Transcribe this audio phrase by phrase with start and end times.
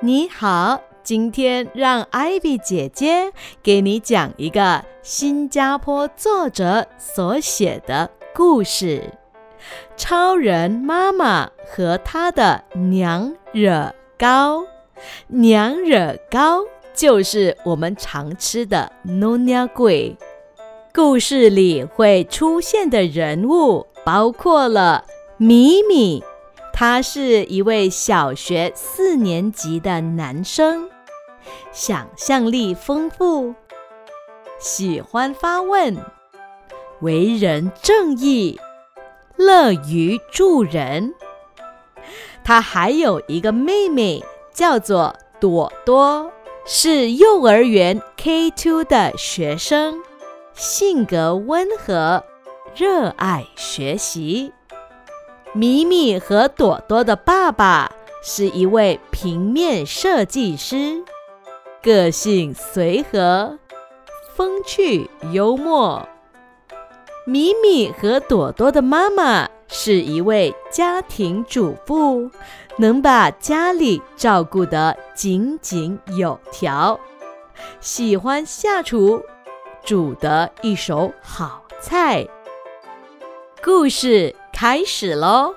[0.00, 3.32] 你好，今天让艾比姐姐
[3.64, 9.12] 给你讲一个新加坡作者所写的故事：
[9.96, 14.62] 超人妈妈和她的娘惹糕。
[15.26, 16.60] 娘惹糕
[16.94, 20.16] 就是我们常吃的糯尿鬼。
[20.94, 25.04] 故事里会出现的人物包括了
[25.38, 26.22] 米米。
[26.80, 30.88] 他是一位小学四年级的男生，
[31.72, 33.52] 想象力丰富，
[34.60, 35.96] 喜欢发问，
[37.00, 38.60] 为人正义，
[39.34, 41.14] 乐于助人。
[42.44, 44.22] 他还有一个妹妹，
[44.54, 46.30] 叫做朵朵，
[46.64, 50.00] 是幼儿园 K2 的学生，
[50.54, 52.22] 性格温和，
[52.76, 54.52] 热爱学习。
[55.54, 57.90] 米米和朵朵的爸爸
[58.22, 61.02] 是一位平面设计师，
[61.82, 63.58] 个性随和、
[64.36, 66.06] 风趣幽默。
[67.24, 72.30] 米米和朵朵的妈妈是一位家庭主妇，
[72.76, 77.00] 能把家里照顾得井井有条，
[77.80, 79.22] 喜欢下厨，
[79.82, 82.28] 煮得一手好菜。
[83.64, 84.36] 故事。
[84.60, 85.54] 开始喽！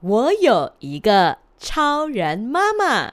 [0.00, 3.12] 我有一个超人妈妈，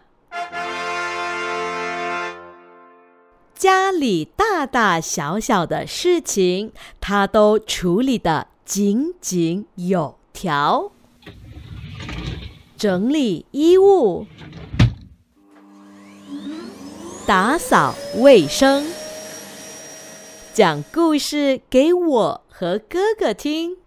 [3.54, 6.72] 家里大大小小的事情，
[7.02, 10.94] 她都处理的井井有条，
[12.78, 14.26] 整理衣物，
[17.28, 18.99] 打扫卫生。
[20.60, 23.78] 讲故事给我和哥哥听，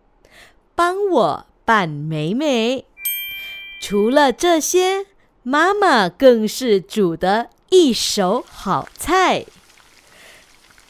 [0.74, 2.86] 帮我扮美美。
[3.82, 5.04] 除了这些，
[5.42, 9.44] 妈妈更是煮的一手好菜。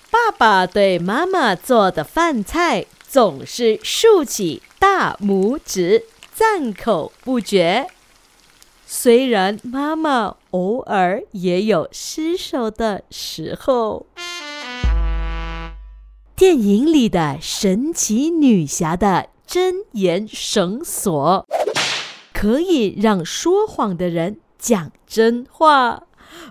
[0.09, 7.89] 爸爸对妈妈做的饭菜总是竖起大拇指，赞口不绝。
[8.87, 14.07] 虽然妈妈偶尔也有失手的时候。
[16.43, 21.47] 电影里的神奇女侠的真言绳索，
[22.35, 26.03] 可以让说谎的人讲真话。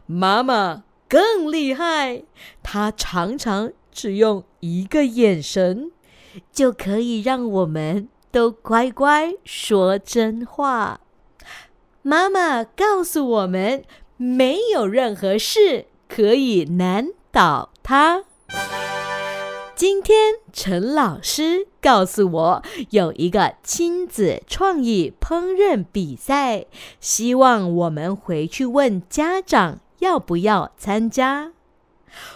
[0.06, 2.24] 妈妈更厉害，
[2.64, 5.92] 她常常只用一个眼神，
[6.54, 11.02] 就可以让我们都乖乖说真话。
[12.02, 13.84] 妈妈告诉我们，
[14.16, 18.24] 没有任何事可以难倒她。
[19.82, 26.68] 今天陈老师告诉我有一个亲子创意烹饪比赛，
[27.00, 31.54] 希望我们回去问家长要不要参加。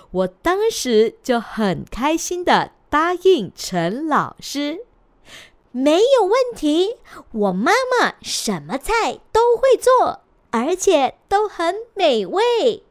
[0.10, 4.80] 我当时就很开心的答应陈老师，
[5.72, 6.96] 没有问题。
[7.32, 12.82] 我妈妈什么菜都会做，而且都很美味。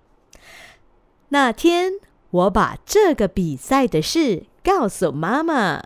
[1.31, 1.95] 那天。
[2.35, 5.85] 我把这个比赛的事告诉妈妈，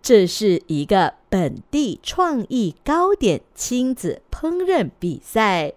[0.00, 5.72] 这是一个本地创意糕点亲子烹饪比赛。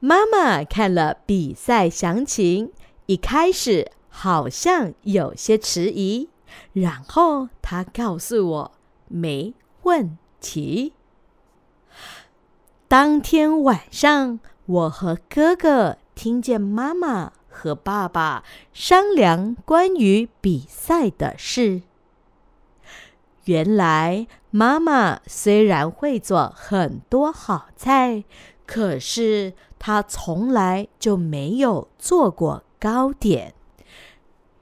[0.00, 2.72] 妈妈看了比赛详情，
[3.04, 6.30] 一开始好像有些迟疑，
[6.72, 8.72] 然后她告诉我
[9.08, 10.94] 没问题。
[12.88, 17.32] 当天晚上，我和哥哥听见妈妈。
[17.56, 18.44] 和爸爸
[18.74, 21.80] 商量关于比赛的事。
[23.44, 28.24] 原来妈妈虽然会做很多好菜，
[28.66, 33.54] 可是她从来就没有做过糕点。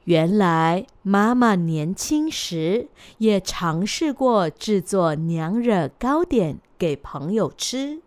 [0.05, 8.03] 原来妈妈年轻时也尝试过制作娘惹糕点给朋友吃，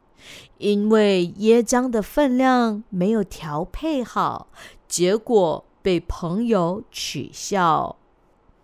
[0.60, 4.48] 因为椰浆的分量没有调配好。
[4.88, 7.98] 结果被朋友取笑。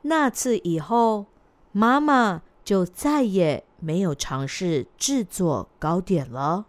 [0.03, 1.25] 那次以后，
[1.71, 6.65] 妈妈就再也没有尝试制作糕点了。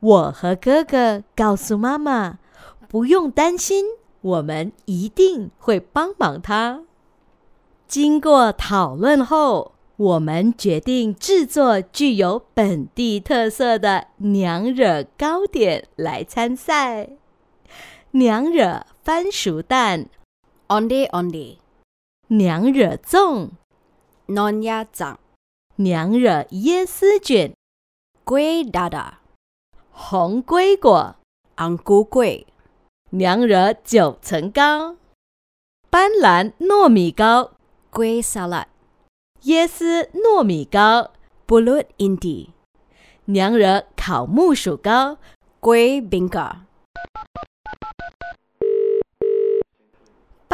[0.00, 2.38] 我和哥哥告诉妈妈，
[2.88, 3.84] 不用担心，
[4.20, 6.82] 我们一定会帮忙他。
[7.88, 17.10] 经过讨论后，我们决定制作具有本地特色的娘惹糕点来参赛。
[18.16, 20.08] 娘惹番薯蛋
[20.68, 21.58] ，onde onde，
[22.28, 23.50] 娘惹粽
[24.26, 25.16] ，non ya 粽，
[25.74, 27.52] 娘惹椰丝卷、
[28.24, 29.18] kuih dadar,
[29.92, 31.16] 红龟果、
[31.56, 32.46] angku kuih,
[33.10, 34.96] 娘惹九层糕、
[35.90, 37.50] 斑斓糯米糕、
[37.92, 38.68] kuih salad,
[39.42, 41.10] 椰丝糯米糕、
[41.46, 42.48] ，bulut indi，
[43.26, 45.18] 娘惹烤木薯糕。
[45.60, 46.65] kuih bingka.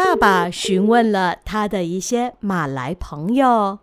[0.04, 3.78] 爸爸询问了他的一些马来朋友，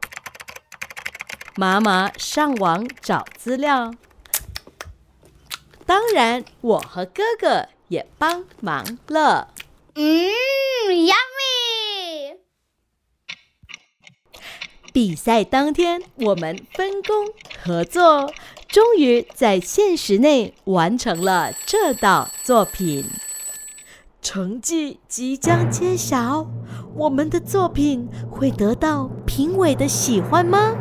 [1.56, 3.94] 妈妈上网找资料，
[5.86, 9.54] 当然我和哥哥也帮忙了。
[9.96, 10.34] Mmm,
[10.90, 12.38] yummy!
[14.92, 17.28] 比赛当天，我们分工
[17.64, 18.34] 合作，
[18.68, 23.10] 终于在限时内完成了这道作品。
[24.22, 26.46] 成绩即将揭晓，
[26.96, 30.76] 我们的作品会得到评委的喜欢吗？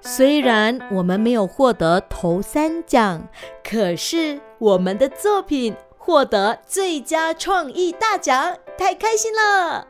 [0.00, 3.28] 虽然我们没有获得头三奖，
[3.64, 9.88] 可是我们的作品获得最佳创意大奖，太开心了！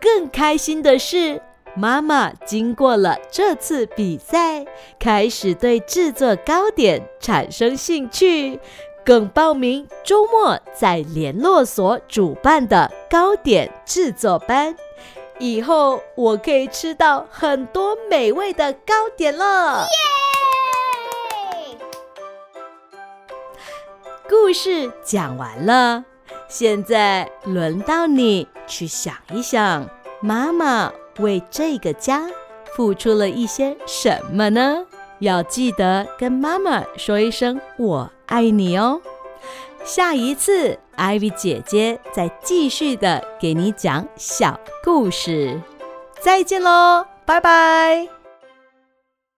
[0.00, 1.40] 更开心的是，
[1.78, 4.66] 妈妈经过了这次比赛，
[4.98, 8.58] 开始对制作糕点产生兴趣，
[9.04, 14.74] 更报名周末在联络所主办的糕点制作班。
[15.38, 19.86] 以后我可以吃到很多美味的糕点了。
[24.28, 26.04] 故事讲完了，
[26.48, 29.88] 现在轮到你去想一想，
[30.20, 32.26] 妈妈为这个家
[32.74, 34.84] 付出了一些什么呢？
[35.20, 39.00] 要记得跟妈妈说一声“我爱你”哦。
[39.84, 45.60] 下一次，Ivy 姐姐再继续的给你讲小故事。
[46.20, 48.17] 再见喽，拜拜。